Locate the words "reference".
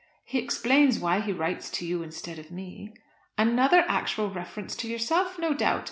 4.31-4.75